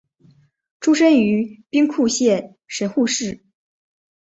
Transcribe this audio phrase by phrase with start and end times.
[0.79, 3.45] 出身于兵库县神户市。